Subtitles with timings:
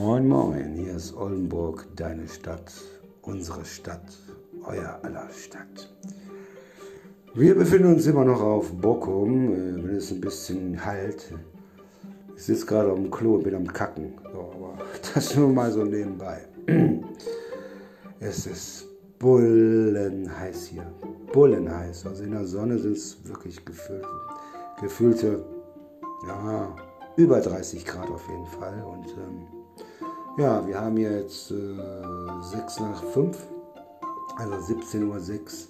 [0.00, 2.72] Moin, moin, hier ist Oldenburg, deine Stadt,
[3.20, 4.16] unsere Stadt,
[4.64, 5.94] euer aller Stadt.
[7.34, 11.34] Wir befinden uns immer noch auf Bockum, äh, wenn es ein bisschen halt.
[12.34, 14.78] Ich sitze gerade am Klo und bin am Kacken, so, aber
[15.14, 16.48] das nur mal so nebenbei.
[18.20, 18.86] Es ist
[19.18, 20.90] bullenheiß hier,
[21.30, 22.06] bullenheiß.
[22.06, 24.06] Also in der Sonne sind es wirklich gefühlt,
[24.80, 25.44] gefühlte,
[26.26, 26.74] ja,
[27.16, 29.59] über 30 Grad auf jeden Fall und ähm,
[30.40, 31.54] ja, wir haben jetzt äh,
[32.40, 33.36] 6 nach 5,
[34.36, 35.68] also 17.06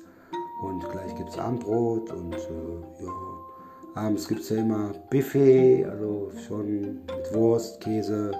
[0.62, 3.12] Uhr und gleich gibt es Abendbrot und äh, ja,
[3.96, 8.30] abends gibt es ja immer Buffet, also schon mit Wurst, Käse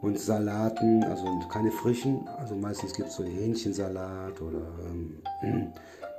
[0.00, 5.22] und Salaten, also keine frischen, also meistens gibt es so Hähnchensalat oder ähm,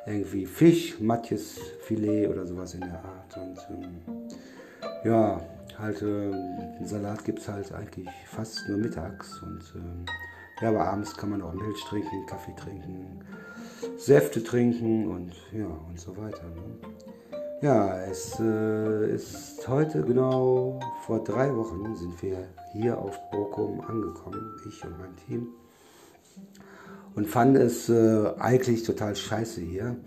[0.05, 4.01] irgendwie Fisch, Matjes Filet oder sowas in der Art und ähm,
[5.03, 5.41] ja,
[5.79, 6.31] halt, äh,
[6.83, 9.41] Salat gibt es halt eigentlich fast nur mittags.
[9.41, 13.21] Und äh, ja, aber abends kann man auch Milch trinken, Kaffee trinken,
[13.97, 16.43] Säfte trinken und ja, und so weiter.
[16.43, 16.97] Ne?
[17.61, 24.55] Ja, es äh, ist heute genau vor drei Wochen sind wir hier auf Bochum angekommen,
[24.67, 25.47] ich und mein Team.
[27.15, 29.97] Und fanden es äh, eigentlich total scheiße hier,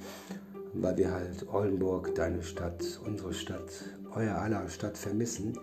[0.73, 3.85] weil wir halt Oldenburg, deine Stadt, unsere Stadt,
[4.15, 5.59] euer aller Stadt vermissen.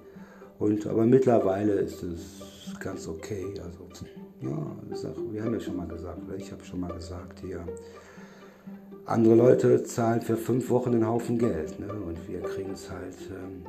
[0.57, 3.45] Und, aber mittlerweile ist es ganz okay.
[3.63, 3.87] Also,
[4.41, 7.63] ja, wir haben ja schon mal gesagt, oder ich habe schon mal gesagt hier,
[9.05, 11.79] andere Leute zahlen für fünf Wochen einen Haufen Geld.
[11.79, 11.87] Ne?
[11.91, 13.63] Und wir kriegen es halt ähm,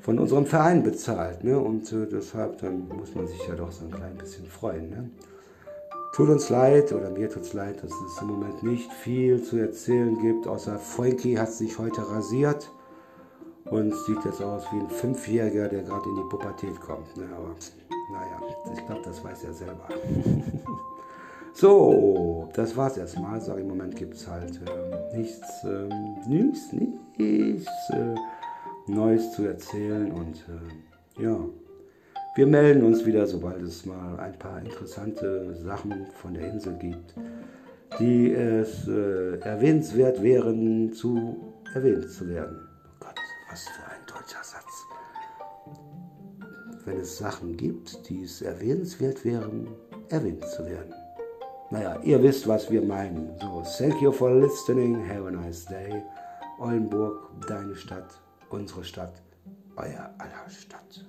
[0.00, 1.44] von unserem Verein bezahlt.
[1.44, 1.58] Ne?
[1.58, 4.90] Und äh, deshalb dann muss man sich ja doch so ein klein bisschen freuen.
[4.90, 5.10] Ne?
[6.14, 9.56] Tut uns leid, oder mir tut es leid, dass es im Moment nicht viel zu
[9.56, 12.70] erzählen gibt, außer Frankie hat sich heute rasiert
[13.66, 17.16] und sieht jetzt aus wie ein Fünfjähriger, der gerade in die Pubertät kommt.
[17.16, 17.24] Ne?
[17.34, 17.54] Aber
[18.12, 18.40] naja,
[18.72, 19.88] ich glaube, das weiß er selber.
[21.54, 23.40] so, das war's erstmal.
[23.40, 28.14] Sag, Im Moment gibt es halt äh, nichts, äh, nichts, nichts äh,
[28.86, 31.38] Neues zu erzählen und äh, ja.
[32.36, 37.14] Wir melden uns wieder, sobald es mal ein paar interessante Sachen von der Insel gibt,
[38.00, 42.73] die es äh, erwähnenswert wären, zu erwähnt zu werden.
[43.54, 44.84] Was für ein deutscher Satz.
[46.84, 49.68] Wenn es Sachen gibt, die es erwähnenswert wären,
[50.08, 50.92] erwähnt zu werden.
[51.70, 53.38] Naja, ihr wisst, was wir meinen.
[53.40, 55.08] So, thank you for listening.
[55.08, 56.02] Have a nice day.
[56.58, 58.20] Oldenburg, deine Stadt,
[58.50, 59.22] unsere Stadt,
[59.76, 61.06] euer aller Stadt.